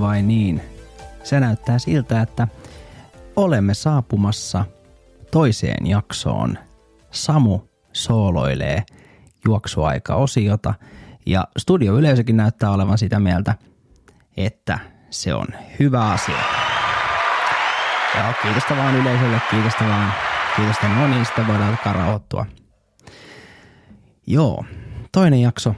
[0.00, 0.62] Vai niin.
[1.24, 2.48] Se näyttää siltä, että
[3.36, 4.64] olemme saapumassa
[5.30, 6.58] toiseen jaksoon.
[7.10, 7.60] Samu
[7.92, 8.82] sooloilee
[9.44, 10.74] juoksuaika-osiota
[11.26, 13.54] ja studioyleisökin näyttää olevan sitä mieltä,
[14.36, 14.78] että
[15.10, 15.46] se on
[15.78, 16.38] hyvä asia.
[18.14, 20.12] Ja kiitosta vaan yleisölle, kiitosta vaan,
[20.56, 22.46] kiitosta no niin, sitten voidaan alkaa.
[24.26, 24.64] Joo,
[25.12, 25.74] toinen jakso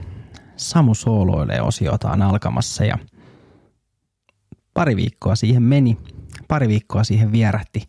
[0.58, 2.98] Samu sooloilee osiota on alkamassa ja
[4.78, 5.98] pari viikkoa siihen meni,
[6.48, 7.88] pari viikkoa siihen vierähti,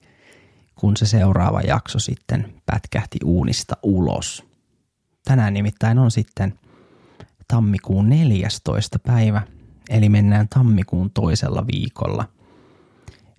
[0.75, 4.45] kun se seuraava jakso sitten pätkähti uunista ulos.
[5.25, 6.59] Tänään nimittäin on sitten
[7.47, 8.99] tammikuun 14.
[8.99, 9.41] päivä,
[9.89, 12.25] eli mennään tammikuun toisella viikolla.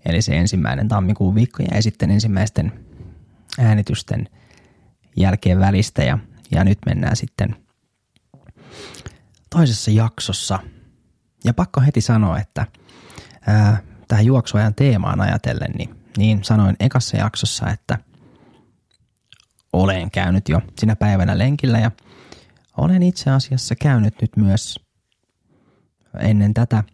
[0.05, 2.73] Eli se ensimmäinen tammikuun viikko jäi sitten ensimmäisten
[3.59, 4.29] äänitysten
[5.17, 6.19] jälkeen välistä ja,
[6.51, 7.57] ja nyt mennään sitten
[9.51, 10.59] toisessa jaksossa.
[11.45, 12.67] Ja pakko heti sanoa, että
[13.47, 17.99] ää, tähän juoksuajan teemaan ajatellen, niin, niin sanoin ekassa jaksossa, että
[19.73, 21.91] olen käynyt jo sinä päivänä lenkillä ja
[22.77, 24.81] olen itse asiassa käynyt nyt myös
[26.19, 26.85] ennen tätä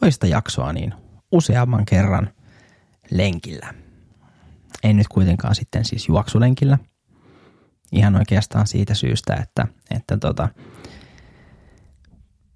[0.00, 0.94] toista jaksoa niin
[1.32, 2.30] useamman kerran
[3.10, 3.74] lenkillä.
[4.82, 6.78] En nyt kuitenkaan sitten siis juoksulenkillä.
[7.92, 10.48] Ihan oikeastaan siitä syystä, että, että tota,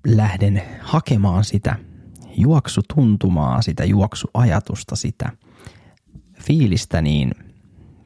[0.06, 1.76] lähden hakemaan sitä
[2.36, 5.32] juoksutuntumaa, sitä juoksuajatusta, sitä
[6.42, 7.34] fiilistä niin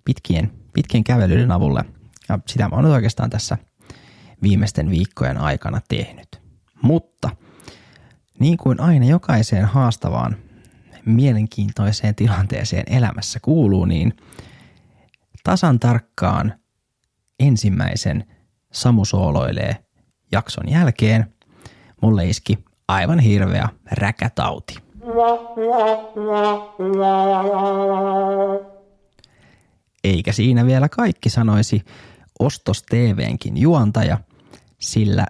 [0.04, 1.84] pitkien, pitkien kävelyiden avulla.
[2.28, 3.58] Ja sitä mä oon oikeastaan tässä
[4.42, 6.40] viimeisten viikkojen aikana tehnyt.
[6.82, 7.30] Mutta
[8.38, 10.36] niin kuin aina jokaiseen haastavaan,
[11.06, 14.16] mielenkiintoiseen tilanteeseen elämässä kuuluu, niin
[15.44, 16.54] tasan tarkkaan
[17.40, 18.24] ensimmäisen
[18.72, 19.02] Samu
[20.32, 21.34] jakson jälkeen
[22.02, 22.58] mulle iski
[22.94, 24.74] aivan hirveä räkätauti.
[30.04, 31.84] Eikä siinä vielä kaikki sanoisi
[32.38, 34.18] Ostos TVnkin juontaja,
[34.80, 35.26] sillä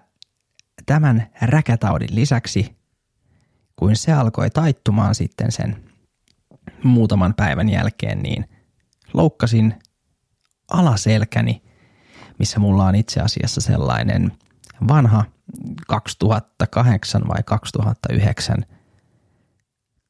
[0.87, 2.77] tämän räkätaudin lisäksi,
[3.77, 5.85] kuin se alkoi taittumaan sitten sen
[6.83, 8.45] muutaman päivän jälkeen, niin
[9.15, 9.75] loukkasin
[10.71, 11.63] alaselkäni,
[12.39, 14.33] missä mulla on itse asiassa sellainen
[14.89, 15.25] vanha
[15.89, 18.57] 2008 vai 2009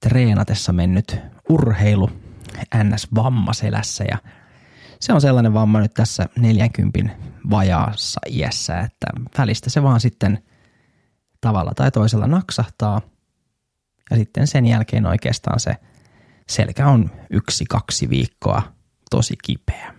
[0.00, 1.18] treenatessa mennyt
[1.48, 2.10] urheilu
[2.84, 4.18] NS-vamma selässä ja
[5.00, 6.98] se on sellainen vamma nyt tässä 40
[7.50, 9.06] vajaassa iässä, että
[9.38, 10.42] välistä se vaan sitten
[11.40, 13.00] tavalla tai toisella naksahtaa
[14.10, 15.76] ja sitten sen jälkeen oikeastaan se
[16.48, 18.62] selkä on yksi, kaksi viikkoa
[19.10, 19.94] tosi kipeä.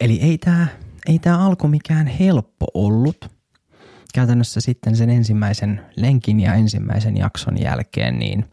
[0.00, 0.66] Eli ei tämä
[1.06, 3.30] ei tämä alku mikään helppo ollut.
[4.14, 8.44] Käytännössä sitten sen ensimmäisen lenkin ja ensimmäisen jakson jälkeen, niin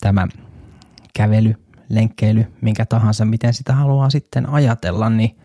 [0.00, 0.26] tämä
[1.14, 1.54] kävely,
[1.88, 5.38] lenkkeily, minkä tahansa, miten sitä haluaa sitten ajatella, niin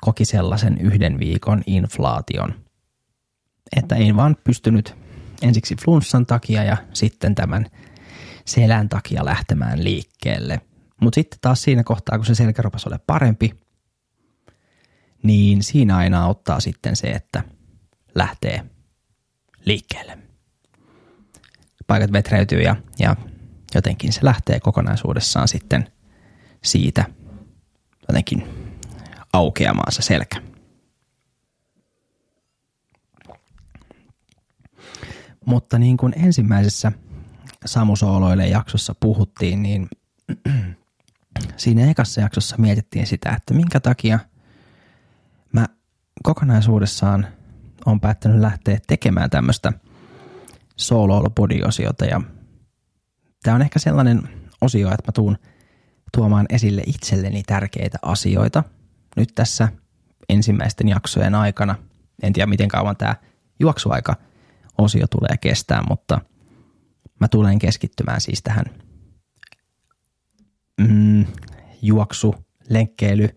[0.00, 2.54] koki sellaisen yhden viikon inflaation.
[3.76, 4.94] Että ei vaan pystynyt
[5.42, 7.66] ensiksi flunssan takia ja sitten tämän
[8.44, 10.60] selän takia lähtemään liikkeelle.
[11.00, 13.61] Mutta sitten taas siinä kohtaa, kun se selkä rupesi ole parempi,
[15.22, 17.44] niin siinä aina auttaa sitten se, että
[18.14, 18.64] lähtee
[19.64, 20.18] liikkeelle.
[21.86, 23.16] Paikat vetreytyy ja, ja
[23.74, 25.92] jotenkin se lähtee kokonaisuudessaan sitten
[26.64, 27.04] siitä
[28.08, 28.48] jotenkin
[29.32, 30.42] aukeamaan se selkä.
[35.46, 36.92] Mutta niin kuin ensimmäisessä
[37.66, 39.88] Samu Sooloille jaksossa puhuttiin, niin
[41.56, 44.18] siinä ekassa jaksossa mietittiin sitä, että minkä takia–
[46.22, 47.26] kokonaisuudessaan
[47.86, 49.72] on päättänyt lähteä tekemään tämmöistä
[50.76, 51.24] solo
[51.66, 52.20] osiota ja
[53.42, 54.28] tämä on ehkä sellainen
[54.60, 55.38] osio, että mä tuun
[56.16, 58.64] tuomaan esille itselleni tärkeitä asioita
[59.16, 59.68] nyt tässä
[60.28, 61.74] ensimmäisten jaksojen aikana.
[62.22, 63.16] En tiedä, miten kauan tämä
[63.60, 64.16] juoksuaika
[64.78, 66.20] osio tulee kestää, mutta
[67.20, 68.64] mä tulen keskittymään siis tähän
[70.80, 71.26] mm,
[71.82, 72.34] juoksu,
[72.68, 73.28] lenkkeily,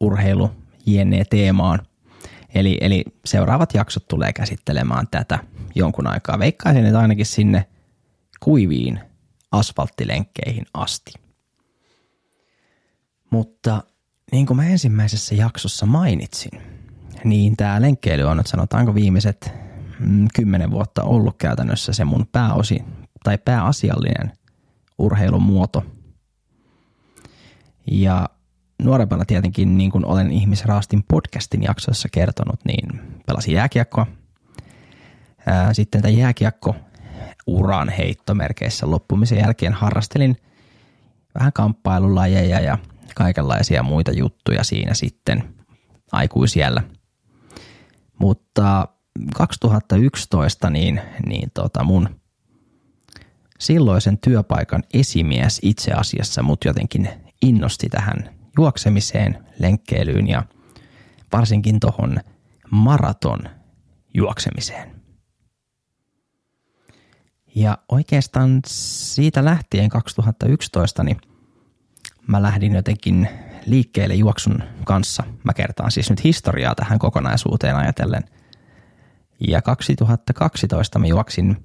[0.00, 0.50] urheilu
[0.86, 1.86] jne teemaan.
[2.54, 5.38] Eli, eli seuraavat jaksot tulee käsittelemään tätä
[5.74, 6.38] jonkun aikaa.
[6.38, 7.66] Veikkaisin, että ainakin sinne
[8.40, 9.00] kuiviin
[9.52, 11.12] asfalttilenkkeihin asti.
[13.30, 13.82] Mutta
[14.32, 16.62] niin kuin mä ensimmäisessä jaksossa mainitsin,
[17.24, 19.50] niin tämä lenkkeily on nyt sanotaanko viimeiset
[20.00, 22.84] mm, kymmenen vuotta ollut käytännössä se mun pääosi
[23.24, 24.32] tai pääasiallinen
[24.98, 25.84] urheilumuoto.
[27.86, 28.28] Ja
[28.82, 34.06] nuorempana tietenkin, niin kuin olen Ihmisraastin podcastin jaksoissa kertonut, niin pelasin jääkiekkoa.
[35.46, 36.76] Ää, sitten tämä jääkiekko
[37.46, 40.36] uran heittomerkeissä loppumisen jälkeen harrastelin
[41.38, 42.78] vähän kamppailulajeja ja
[43.14, 45.54] kaikenlaisia muita juttuja siinä sitten
[46.12, 46.82] aikuisiellä.
[48.20, 48.88] Mutta
[49.34, 52.08] 2011 niin, niin tota mun
[53.58, 57.08] silloisen työpaikan esimies itse asiassa mut jotenkin
[57.42, 60.42] innosti tähän juoksemiseen, lenkkeilyyn ja
[61.32, 62.16] varsinkin tuohon
[62.70, 63.38] maraton
[64.14, 64.96] juoksemiseen.
[67.54, 71.16] Ja oikeastaan siitä lähtien 2011 niin
[72.26, 73.28] mä lähdin jotenkin
[73.66, 75.24] liikkeelle juoksun kanssa.
[75.44, 78.22] Mä kertaan siis nyt historiaa tähän kokonaisuuteen ajatellen.
[79.48, 81.56] Ja 2012 mä juoksin,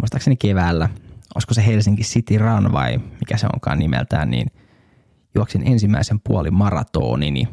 [0.00, 0.88] muistaakseni keväällä,
[1.34, 4.50] olisiko se Helsinki City Run vai mikä se onkaan nimeltään, niin
[5.34, 7.48] juoksin ensimmäisen puoli maratonini.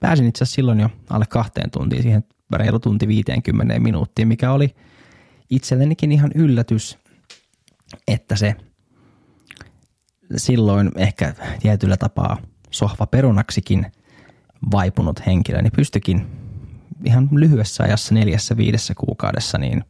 [0.00, 4.74] Pääsin itse asiassa silloin jo alle kahteen tuntiin, siihen reilu tunti 50 minuuttiin, mikä oli
[5.50, 6.98] itsellenikin ihan yllätys,
[8.08, 8.56] että se
[10.36, 12.38] silloin ehkä tietyllä tapaa
[12.70, 13.86] sohvaperunaksikin
[14.72, 16.26] vaipunut henkilö, niin pystyikin
[17.04, 19.84] ihan lyhyessä ajassa neljässä viidessä kuukaudessa niin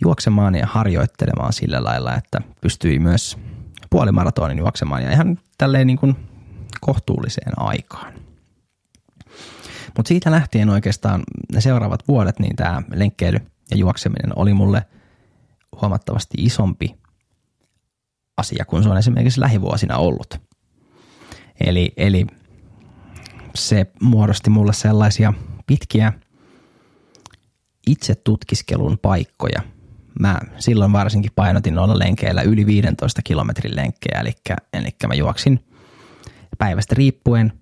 [0.00, 3.38] juoksemaan ja harjoittelemaan sillä lailla, että pystyi myös
[3.92, 6.16] puolimaratonin juoksemaan ja ihan tälleen niin kuin
[6.80, 8.12] kohtuulliseen aikaan.
[9.96, 11.22] Mutta siitä lähtien oikeastaan
[11.52, 13.38] ne seuraavat vuodet, niin tämä lenkkeily
[13.70, 14.86] ja juokseminen oli mulle
[15.80, 16.94] huomattavasti isompi
[18.36, 20.40] asia kuin se on esimerkiksi lähivuosina ollut.
[21.60, 22.26] Eli, eli
[23.54, 25.32] se muodosti mulle sellaisia
[25.66, 26.12] pitkiä
[27.86, 29.62] itse tutkiskelun paikkoja.
[30.20, 34.32] Mä silloin varsinkin painotin noilla lenkeillä yli 15 kilometrin lenkkejä, eli,
[34.72, 35.64] eli mä juoksin
[36.58, 37.52] päivästä riippuen,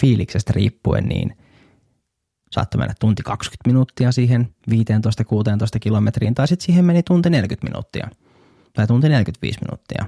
[0.00, 1.36] fiiliksestä riippuen, niin
[2.52, 4.74] saattoi mennä tunti 20 minuuttia siihen 15-16
[5.80, 8.08] kilometriin, tai sitten siihen meni tunti 40 minuuttia,
[8.72, 10.06] tai tunti 45 minuuttia.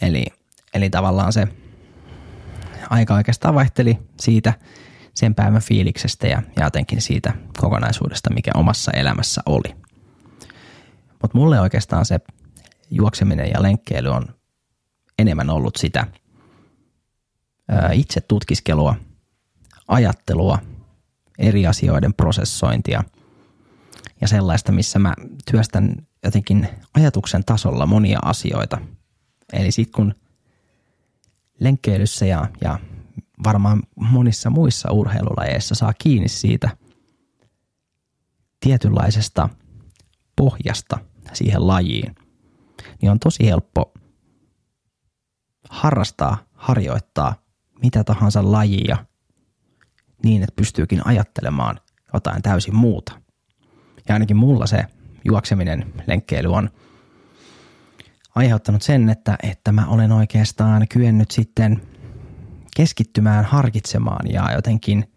[0.00, 0.24] Eli,
[0.74, 1.48] eli tavallaan se
[2.90, 4.52] aika oikeastaan vaihteli siitä
[5.14, 9.83] sen päivän fiiliksestä ja, ja jotenkin siitä kokonaisuudesta, mikä omassa elämässä oli.
[11.24, 12.20] Mutta mulle oikeastaan se
[12.90, 14.34] juokseminen ja lenkkeily on
[15.18, 16.06] enemmän ollut sitä
[17.92, 18.94] itse tutkiskelua,
[19.88, 20.58] ajattelua,
[21.38, 23.04] eri asioiden prosessointia
[24.20, 25.14] ja sellaista, missä mä
[25.50, 28.78] työstän jotenkin ajatuksen tasolla monia asioita.
[29.52, 30.14] Eli sitten kun
[31.60, 32.78] lenkkeilyssä ja, ja
[33.44, 36.76] varmaan monissa muissa urheilulajeissa saa kiinni siitä
[38.60, 39.48] tietynlaisesta
[40.36, 40.98] pohjasta
[41.34, 42.14] siihen lajiin,
[43.02, 43.92] niin on tosi helppo
[45.68, 47.34] harrastaa, harjoittaa
[47.82, 48.96] mitä tahansa lajia
[50.24, 51.80] niin, että pystyykin ajattelemaan
[52.14, 53.20] jotain täysin muuta.
[54.08, 54.84] Ja ainakin mulla se
[55.24, 56.70] juokseminen, lenkkeily on
[58.34, 61.82] aiheuttanut sen, että, että mä olen oikeastaan kyennyt sitten
[62.76, 65.13] keskittymään, harkitsemaan ja jotenkin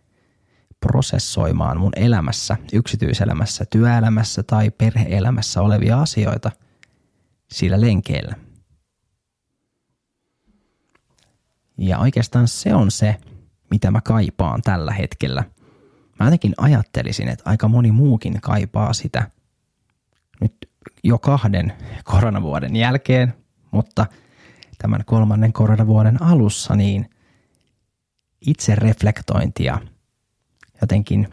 [0.79, 6.51] prosessoimaan mun elämässä, yksityiselämässä, työelämässä tai perheelämässä olevia asioita
[7.51, 8.36] sillä lenkeillä.
[11.77, 13.15] Ja oikeastaan se on se,
[13.72, 15.43] mitä mä kaipaan tällä hetkellä.
[16.19, 19.31] Mä jotenkin ajattelisin, että aika moni muukin kaipaa sitä
[20.41, 20.69] nyt
[21.03, 23.34] jo kahden koronavuoden jälkeen,
[23.72, 24.05] mutta
[24.77, 27.10] tämän kolmannen koronavuoden alussa niin
[28.41, 29.79] itse reflektointia,
[30.81, 31.27] jotenkin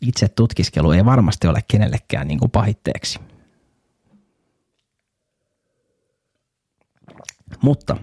[0.00, 3.18] itse tutkiskelu ei varmasti ole kenellekään niin kuin pahitteeksi.
[7.62, 7.96] Mutta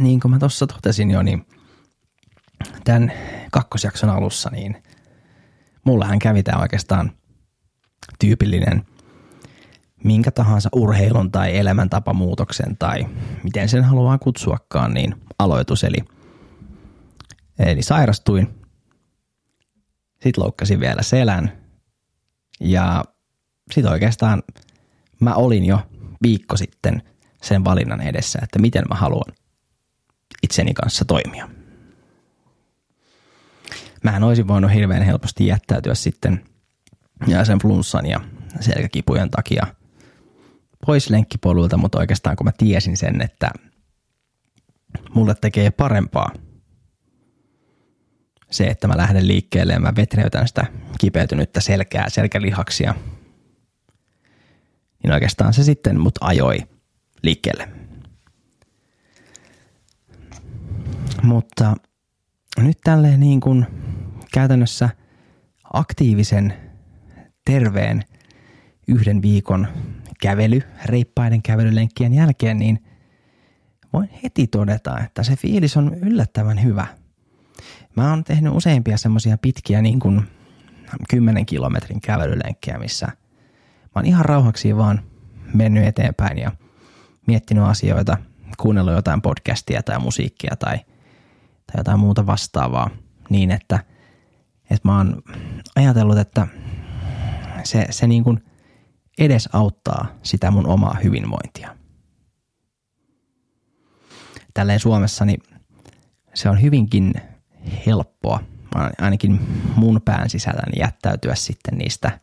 [0.00, 1.46] niin kuin mä tuossa totesin jo, niin
[2.84, 3.12] tämän
[3.52, 4.82] kakkosjakson alussa, niin
[5.84, 7.12] mullahan kävi tämä oikeastaan
[8.18, 8.86] tyypillinen
[10.04, 13.06] minkä tahansa urheilun tai elämäntapamuutoksen tai
[13.42, 15.84] miten sen haluaa kutsuakaan, niin aloitus.
[15.84, 15.98] Eli,
[17.58, 18.63] eli sairastuin,
[20.24, 21.52] sitten loukkasin vielä selän.
[22.60, 23.04] Ja
[23.72, 24.42] sitten oikeastaan
[25.20, 25.80] mä olin jo
[26.22, 27.02] viikko sitten
[27.42, 29.34] sen valinnan edessä, että miten mä haluan
[30.42, 31.48] itseni kanssa toimia.
[34.04, 36.44] Mähän olisin voinut hirveän helposti jättäytyä sitten
[37.26, 38.20] ja sen flunssan ja
[38.60, 39.66] selkäkipujen takia
[40.86, 43.50] pois lenkkipolulta, mutta oikeastaan kun mä tiesin sen, että
[45.14, 46.32] mulle tekee parempaa
[48.54, 50.66] se, että mä lähden liikkeelle ja mä vetreytän sitä
[50.98, 52.94] kipeytynyttä selkää, selkälihaksia,
[55.02, 56.58] niin oikeastaan se sitten mut ajoi
[57.22, 57.68] liikkeelle.
[61.22, 61.74] Mutta
[62.58, 63.66] nyt tälleen niin kuin
[64.32, 64.88] käytännössä
[65.72, 66.54] aktiivisen
[67.44, 68.04] terveen
[68.88, 69.68] yhden viikon
[70.20, 72.84] kävely, reippaiden kävelylenkkien jälkeen, niin
[73.92, 76.86] voin heti todeta, että se fiilis on yllättävän hyvä.
[77.96, 80.22] Mä oon tehnyt useimpia semmoisia pitkiä niin kuin
[81.08, 85.00] 10 kilometrin kävelylenkkejä, missä mä oon ihan rauhaksi vaan
[85.54, 86.52] mennyt eteenpäin ja
[87.26, 88.16] miettinyt asioita,
[88.58, 90.76] kuunnellut jotain podcastia tai musiikkia tai,
[91.66, 92.90] tai jotain muuta vastaavaa
[93.30, 93.78] niin, että,
[94.70, 95.22] että mä oon
[95.76, 96.46] ajatellut, että
[97.64, 98.44] se, se niin kuin
[99.18, 101.76] edes auttaa sitä mun omaa hyvinvointia.
[104.54, 105.42] Tälleen Suomessa niin
[106.34, 107.12] se on hyvinkin
[107.86, 108.40] helppoa,
[109.00, 109.40] ainakin
[109.76, 112.20] mun pään sisälläni jättäytyä sitten niistä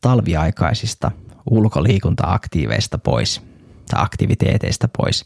[0.00, 1.10] talviaikaisista
[1.50, 3.42] ulkoliikunta-aktiiveista pois
[3.90, 5.24] tai aktiviteeteista pois.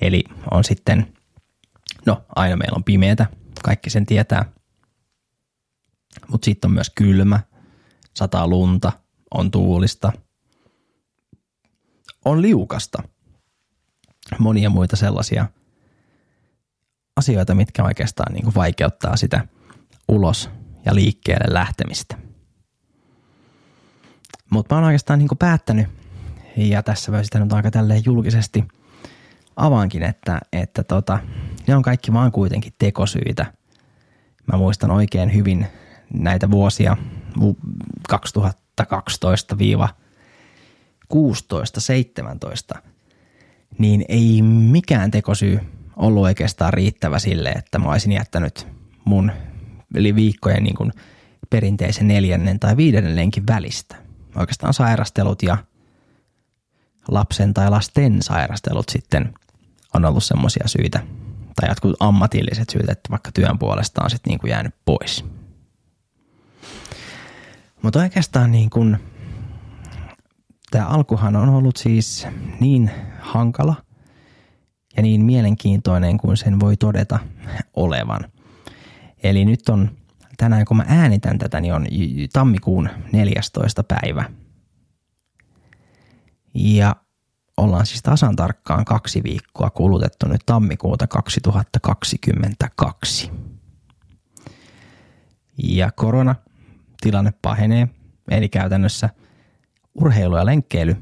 [0.00, 1.12] Eli on sitten,
[2.06, 3.26] no aina meillä on pimeätä,
[3.64, 4.44] kaikki sen tietää,
[6.28, 7.40] mutta sitten on myös kylmä,
[8.14, 8.92] sataa lunta,
[9.34, 10.12] on tuulista,
[12.24, 13.02] on liukasta,
[14.38, 15.46] monia muita sellaisia
[17.18, 19.48] asioita, mitkä oikeastaan niin kuin vaikeuttaa sitä
[20.08, 20.50] ulos
[20.84, 22.16] ja liikkeelle lähtemistä.
[24.50, 25.88] Mutta mä oon oikeastaan niin kuin päättänyt,
[26.56, 28.64] ja tässä voi sitä nyt aika tälleen julkisesti
[29.56, 31.18] avaankin, että, että tota,
[31.66, 33.52] ne on kaikki vaan kuitenkin tekosyitä.
[34.52, 35.66] Mä muistan oikein hyvin
[36.14, 36.96] näitä vuosia
[38.12, 38.14] 2012-16-17,
[43.78, 45.60] niin ei mikään tekosyy
[45.98, 48.66] ollut oikeastaan riittävä sille, että mä olisin jättänyt
[49.04, 49.32] mun
[49.94, 50.92] eli viikkojen niin kuin
[51.50, 53.96] perinteisen neljännen tai viidennen lenkin välistä.
[54.36, 55.56] Oikeastaan sairastelut ja
[57.08, 59.34] lapsen tai lasten sairastelut sitten
[59.94, 61.00] on ollut semmoisia syitä,
[61.60, 65.24] tai jotkut ammatilliset syyt, että vaikka työn puolesta on sitten niin kuin jäänyt pois.
[67.82, 68.98] Mutta oikeastaan niin kuin,
[70.70, 72.26] tämä alkuhan on ollut siis
[72.60, 72.90] niin
[73.20, 73.74] hankala
[74.98, 77.18] ja niin mielenkiintoinen kuin sen voi todeta
[77.74, 78.20] olevan.
[79.22, 79.90] Eli nyt on
[80.36, 81.86] tänään, kun mä äänitän tätä, niin on
[82.32, 83.84] tammikuun 14.
[83.84, 84.24] päivä.
[86.54, 86.96] Ja
[87.56, 93.30] ollaan siis tasan tarkkaan kaksi viikkoa kulutettu nyt tammikuuta 2022.
[95.62, 96.34] Ja korona
[97.00, 97.88] tilanne pahenee,
[98.30, 99.10] eli käytännössä
[99.94, 100.96] urheilu ja lenkkeily,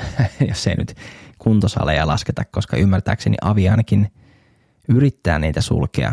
[0.48, 0.96] jos ei nyt
[1.42, 4.12] kuntosaleja lasketa, koska ymmärtääkseni Avi ainakin
[4.88, 6.12] yrittää niitä sulkea,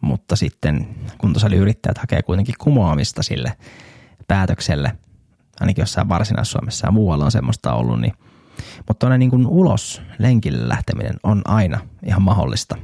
[0.00, 0.88] mutta sitten
[1.18, 3.52] kuntosaliyrittäjät hakee kuitenkin kumoamista sille
[4.28, 4.98] päätökselle,
[5.60, 8.12] ainakin jossain Varsinais-Suomessa ja muualla on semmoista ollut, niin
[8.76, 12.76] mutta tuonne niin ulos lenkille lähteminen on aina ihan mahdollista.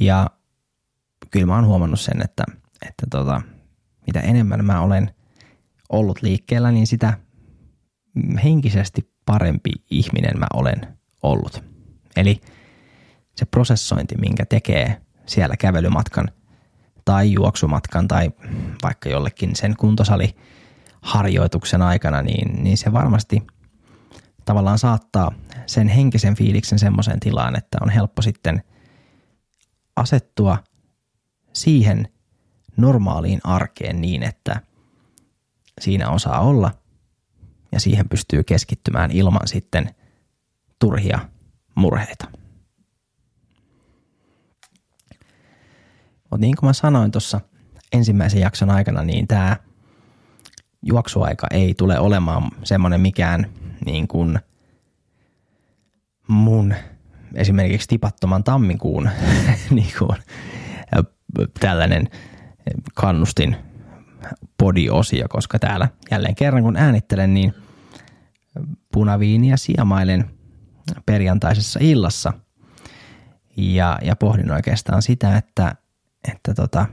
[0.00, 0.26] Ja
[1.30, 2.44] kyllä mä oon huomannut sen, että,
[2.88, 3.42] että tota,
[4.06, 5.10] mitä enemmän mä olen
[5.88, 7.18] ollut liikkeellä, niin sitä
[8.44, 11.64] henkisesti parempi ihminen mä olen ollut.
[12.16, 12.40] Eli
[13.36, 16.28] se prosessointi, minkä tekee siellä kävelymatkan
[17.04, 18.30] tai juoksumatkan tai
[18.82, 23.42] vaikka jollekin sen kuntosaliharjoituksen aikana, niin, niin se varmasti
[24.44, 25.32] tavallaan saattaa
[25.66, 28.62] sen henkisen fiiliksen semmoiseen tilaan, että on helppo sitten
[29.96, 30.58] asettua
[31.52, 32.08] siihen
[32.76, 34.60] normaaliin arkeen niin, että
[35.80, 36.70] siinä osaa olla
[37.72, 39.94] ja siihen pystyy keskittymään ilman sitten
[40.78, 41.18] turhia
[41.74, 42.28] murheita.
[46.30, 47.40] Mutta niin kuin mä sanoin tuossa
[47.92, 49.56] ensimmäisen jakson aikana, niin tämä
[50.82, 53.46] juoksuaika ei tule olemaan semmoinen mikään
[53.84, 54.38] niin kuin
[56.28, 56.74] mun
[57.34, 59.10] esimerkiksi tipattoman tammikuun
[59.70, 60.18] niin kuin,
[61.60, 62.08] tällainen
[62.94, 63.56] kannustin
[64.58, 67.54] podiosio, koska täällä jälleen kerran kun äänittelen, niin
[68.92, 70.30] punaviiniä siamailen
[71.06, 72.32] perjantaisessa illassa
[73.56, 75.74] ja, ja pohdin oikeastaan sitä, että,
[76.32, 76.86] että tota,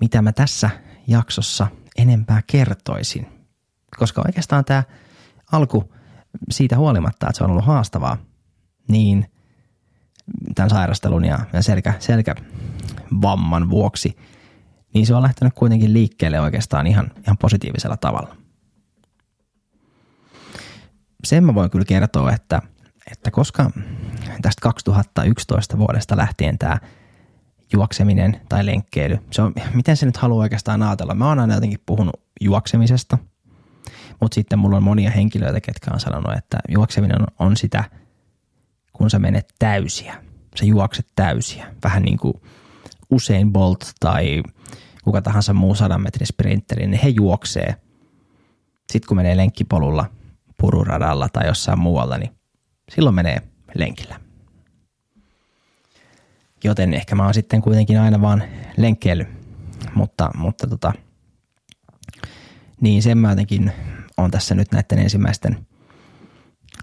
[0.00, 0.70] mitä mä tässä
[1.06, 1.66] jaksossa
[1.96, 3.26] enempää kertoisin.
[3.98, 4.82] Koska oikeastaan tämä
[5.52, 5.94] alku
[6.50, 8.16] siitä huolimatta, että se on ollut haastavaa,
[8.88, 9.26] niin
[10.54, 14.16] tämän sairastelun ja selkä, selkävamman vuoksi,
[14.94, 18.36] niin se on lähtenyt kuitenkin liikkeelle oikeastaan ihan, ihan positiivisella tavalla.
[21.24, 22.62] Sen mä voin kyllä kertoa, että,
[23.12, 23.70] että koska
[24.42, 26.78] tästä 2011 vuodesta lähtien tämä
[27.72, 31.14] juokseminen tai lenkkeily, se on, miten se nyt haluaa oikeastaan ajatella.
[31.14, 33.18] Mä oon aina jotenkin puhunut juoksemisesta,
[34.20, 37.84] mutta sitten mulla on monia henkilöitä, ketkä on sanonut, että juokseminen on sitä,
[38.92, 40.14] kun sä menet täysiä.
[40.56, 41.66] Sä juokset täysiä.
[41.84, 42.34] Vähän niin kuin
[43.10, 44.42] Usain Bolt tai
[45.04, 47.76] kuka tahansa muu sadan metrin sprinteri, niin he juoksee.
[48.92, 50.10] Sitten kun menee lenkkipolulla,
[50.58, 52.30] pururadalla tai jossain muualla, niin
[52.90, 53.42] silloin menee
[53.74, 54.20] lenkillä.
[56.64, 58.42] Joten ehkä mä oon sitten kuitenkin aina vaan
[58.76, 59.26] lenkkeily.
[59.94, 60.92] Mutta, mutta tota,
[62.80, 63.72] niin sen mä jotenkin
[64.16, 65.66] on tässä nyt näiden ensimmäisten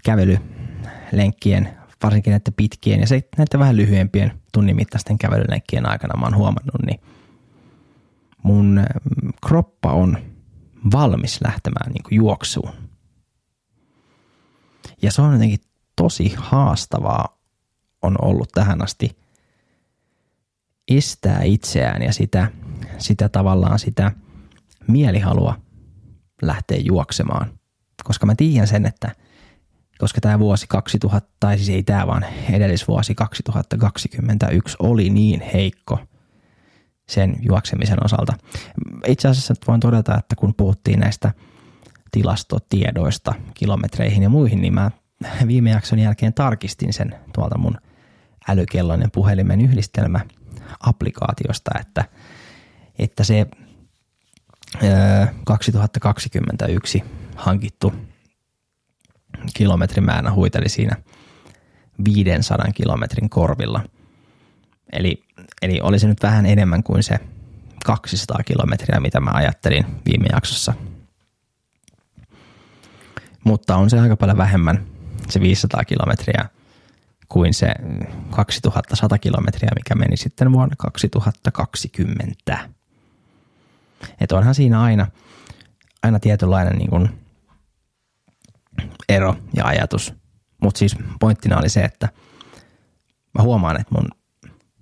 [0.04, 1.68] kävelylenkkien,
[2.02, 6.82] varsinkin näiden pitkien ja se, näiden vähän lyhyempien tunnin mittaisten kävelylenkkien aikana mä oon huomannut,
[6.86, 7.00] niin
[8.46, 8.80] mun
[9.22, 10.18] mm, kroppa on
[10.92, 12.72] valmis lähtemään niin kuin juoksuun.
[15.02, 15.60] Ja se on jotenkin
[15.96, 17.38] tosi haastavaa
[18.02, 19.16] on ollut tähän asti
[20.88, 22.50] estää itseään ja sitä,
[22.98, 24.12] sitä tavallaan sitä
[24.88, 25.60] mielihalua
[26.42, 27.58] lähteä juoksemaan.
[28.04, 29.14] Koska mä tiedän sen, että
[29.98, 35.98] koska tämä vuosi 2000, tai siis ei tämä vaan edellisvuosi 2021 oli niin heikko
[37.08, 38.32] sen juoksemisen osalta.
[39.06, 41.32] Itse asiassa voin todeta, että kun puhuttiin näistä
[42.10, 44.90] tilastotiedoista kilometreihin ja muihin, niin mä
[45.46, 47.78] viime jakson jälkeen tarkistin sen tuolta mun
[48.48, 50.20] älykellon puhelimen yhdistelmä
[50.80, 52.04] applikaatiosta, että,
[52.98, 53.46] että se
[55.44, 57.04] 2021
[57.36, 57.92] hankittu
[59.54, 60.96] kilometrimäärä huiteli siinä
[62.04, 63.80] 500 kilometrin korvilla.
[64.92, 65.25] Eli,
[65.62, 67.18] eli oli se nyt vähän enemmän kuin se
[67.84, 70.74] 200 kilometriä, mitä mä ajattelin viime jaksossa.
[73.44, 74.86] Mutta on se aika paljon vähemmän
[75.28, 76.48] se 500 kilometriä
[77.28, 77.74] kuin se
[78.30, 82.58] 2100 kilometriä, mikä meni sitten vuonna 2020.
[84.20, 85.06] Että onhan siinä aina,
[86.02, 87.08] aina tietynlainen niin kuin
[89.08, 90.14] ero ja ajatus.
[90.62, 92.08] Mutta siis pointtina oli se, että
[93.38, 94.08] mä huomaan, että mun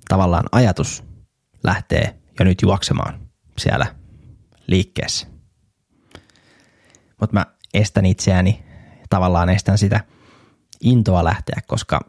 [0.08, 1.04] tavallaan ajatus
[1.64, 3.20] lähtee jo nyt juoksemaan
[3.58, 3.86] siellä
[4.66, 5.26] liikkeessä.
[7.20, 8.64] Mutta mä estän itseäni,
[9.10, 10.00] tavallaan estän sitä
[10.80, 12.00] intoa lähteä, koska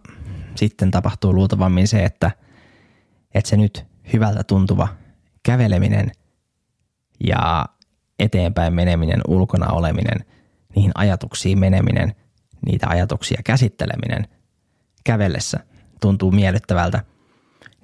[0.55, 2.31] sitten tapahtuu luultavammin se, että,
[3.34, 4.88] että se nyt hyvältä tuntuva
[5.43, 6.12] käveleminen
[7.23, 7.65] ja
[8.19, 10.25] eteenpäin meneminen, ulkona oleminen,
[10.75, 12.15] niihin ajatuksiin meneminen,
[12.65, 14.27] niitä ajatuksia käsitteleminen
[15.03, 15.60] kävellessä
[16.01, 17.03] tuntuu miellyttävältä,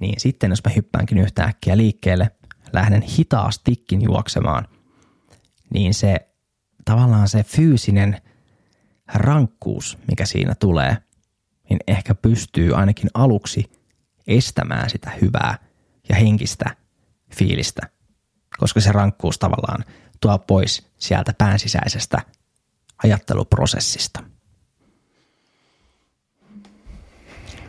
[0.01, 2.31] niin sitten jos mä hyppäänkin yhtäkkiä liikkeelle,
[2.73, 4.67] lähden hitaastikin juoksemaan,
[5.73, 6.15] niin se
[6.85, 8.21] tavallaan se fyysinen
[9.13, 10.97] rankkuus, mikä siinä tulee–
[11.71, 13.71] niin ehkä pystyy ainakin aluksi
[14.27, 15.57] estämään sitä hyvää
[16.09, 16.65] ja henkistä
[17.35, 17.81] fiilistä,
[18.57, 19.85] koska se rankkuus tavallaan
[20.21, 22.21] tuo pois sieltä päänsisäisestä
[23.03, 24.23] ajatteluprosessista.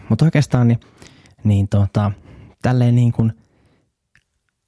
[0.09, 0.81] Mutta oikeastaan niin,
[1.45, 2.13] niin tota,
[2.63, 3.33] tälleen niin kuin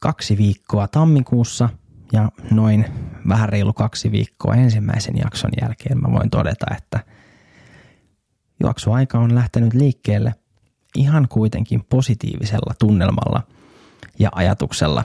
[0.00, 1.68] kaksi viikkoa tammikuussa
[2.12, 2.84] ja noin
[3.28, 7.00] vähän reilu kaksi viikkoa ensimmäisen jakson jälkeen mä voin todeta, että–
[8.60, 10.34] Juoksuaika on lähtenyt liikkeelle
[10.96, 13.42] ihan kuitenkin positiivisella tunnelmalla
[14.18, 15.04] ja ajatuksella.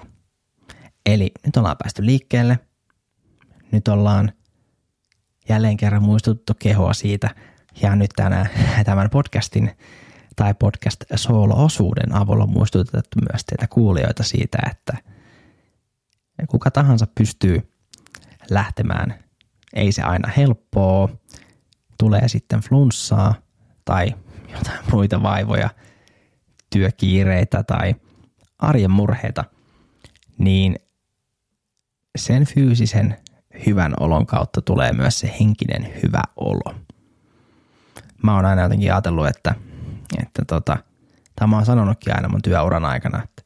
[1.06, 2.60] Eli nyt ollaan päästy liikkeelle.
[3.72, 4.32] Nyt ollaan
[5.50, 7.30] jälleen kerran muistuttu kehoa siitä
[7.82, 8.50] ja nyt tänään
[8.86, 9.72] tämän podcastin
[10.40, 14.98] tai podcast solo-osuuden avulla muistutettu myös teitä kuulijoita siitä, että
[16.48, 17.72] kuka tahansa pystyy
[18.50, 19.16] lähtemään.
[19.74, 21.10] Ei se aina helppoa,
[21.98, 23.34] tulee sitten flunssaa
[23.86, 24.16] tai
[24.58, 25.70] jotain muita vaivoja,
[26.70, 27.96] työkiireitä tai
[28.60, 29.46] arjen murheita,
[30.38, 30.76] niin
[32.18, 33.18] sen fyysisen
[33.66, 36.76] hyvän olon kautta tulee myös se henkinen hyvä olo.
[38.24, 39.56] Mä oon aina jotenkin ajatellut, että,
[40.24, 40.78] että tota,
[41.36, 43.44] tai mä oon sanonutkin aina mun työuran aikana, että,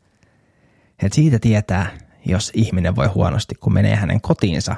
[1.04, 1.88] että siitä tietää,
[2.26, 4.76] jos ihminen voi huonosti, kun menee hänen kotiinsa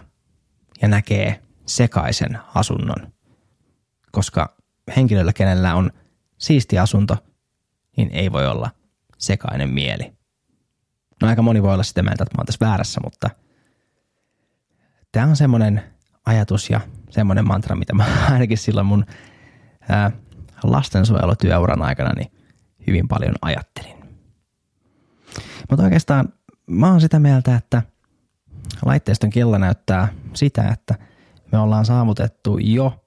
[0.81, 3.15] ja näkee sekaisen asunnon
[4.15, 4.55] koska
[4.95, 5.91] henkilöllä, kenellä on
[6.37, 7.17] siisti asunto,
[7.97, 8.69] niin ei voi olla
[9.17, 10.13] sekainen mieli.
[11.21, 13.29] No aika moni voi olla sitä mieltä, että mä oon tässä väärässä, mutta
[15.11, 15.83] tämä on semmoinen
[16.25, 19.05] ajatus ja semmoinen mantra, mitä mä ainakin silloin mun
[19.89, 20.11] ää,
[20.71, 22.31] lastensuojelutyöuran aikana niin
[22.87, 23.95] hyvin paljon ajattelin.
[25.69, 26.33] Mutta oikeastaan
[26.67, 27.81] mä oon sitä mieltä, että
[28.85, 30.95] laitteiston kello näyttää sitä, että
[31.51, 33.05] me ollaan saavutettu jo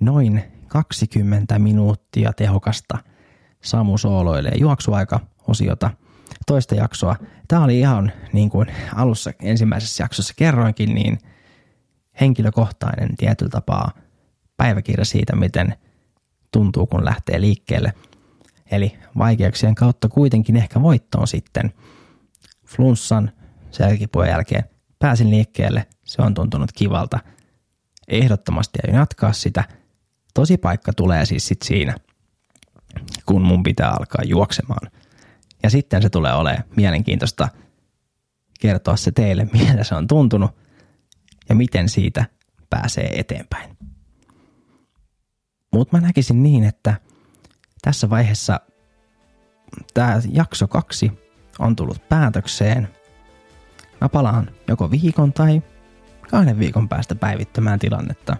[0.00, 2.98] noin 20 minuuttia tehokasta
[3.62, 5.90] Samu sooloilee juoksuaika-osiota
[6.46, 7.16] toista jaksoa.
[7.48, 11.18] Tämä oli ihan niin kuin alussa ensimmäisessä jaksossa kerroinkin, niin
[12.20, 13.90] henkilökohtainen tietyllä tapaa
[14.56, 15.74] päiväkirja siitä, miten
[16.52, 17.92] tuntuu, kun lähtee liikkeelle.
[18.70, 21.72] Eli vaikeuksien kautta kuitenkin ehkä voittoon sitten
[22.66, 23.32] flunssan,
[23.70, 24.64] selkäkipujen jälkeen.
[24.98, 27.18] Pääsin liikkeelle, se on tuntunut kivalta.
[28.08, 29.64] Ehdottomasti aion jatkaa sitä.
[30.34, 31.94] Tosi paikka tulee siis sit siinä,
[33.26, 34.90] kun mun pitää alkaa juoksemaan.
[35.62, 37.48] Ja sitten se tulee olemaan mielenkiintoista
[38.60, 40.50] kertoa se teille, miltä se on tuntunut
[41.48, 42.24] ja miten siitä
[42.70, 43.76] pääsee eteenpäin.
[45.72, 46.94] Mutta mä näkisin niin, että
[47.82, 48.60] tässä vaiheessa
[49.94, 51.12] tämä jakso kaksi
[51.58, 52.88] on tullut päätökseen.
[54.00, 55.62] Mä palaan joko viikon tai
[56.30, 58.36] kahden viikon päästä päivittämään tilannetta.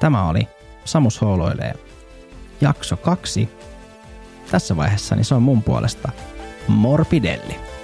[0.00, 0.48] Tämä oli
[0.84, 1.74] Samus Hooloilee
[2.60, 3.48] jakso kaksi.
[4.50, 6.08] Tässä vaiheessa niin se on mun puolesta
[6.68, 7.75] Morbidelli.